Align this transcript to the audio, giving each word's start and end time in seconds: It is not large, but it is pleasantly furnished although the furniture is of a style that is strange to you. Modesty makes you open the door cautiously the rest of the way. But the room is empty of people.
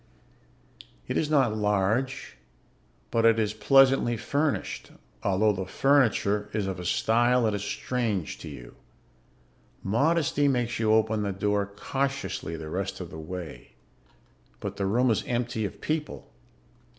It 1.07 1.15
is 1.15 1.29
not 1.29 1.55
large, 1.55 2.35
but 3.11 3.23
it 3.23 3.37
is 3.37 3.53
pleasantly 3.53 4.17
furnished 4.17 4.89
although 5.21 5.51
the 5.53 5.67
furniture 5.67 6.49
is 6.53 6.65
of 6.65 6.79
a 6.79 6.85
style 6.85 7.43
that 7.43 7.53
is 7.53 7.61
strange 7.63 8.39
to 8.39 8.49
you. 8.49 8.73
Modesty 9.83 10.47
makes 10.47 10.79
you 10.79 10.91
open 10.91 11.21
the 11.21 11.31
door 11.31 11.67
cautiously 11.67 12.57
the 12.57 12.67
rest 12.69 12.99
of 12.99 13.11
the 13.11 13.19
way. 13.19 13.73
But 14.59 14.77
the 14.77 14.87
room 14.87 15.11
is 15.11 15.23
empty 15.27 15.65
of 15.65 15.81
people. 15.81 16.31